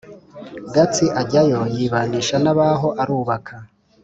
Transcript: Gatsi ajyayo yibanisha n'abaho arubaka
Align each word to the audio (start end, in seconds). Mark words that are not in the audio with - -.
Gatsi 0.73 1.05
ajyayo 1.21 1.59
yibanisha 1.75 2.35
n'abaho 2.43 2.87
arubaka 3.01 3.53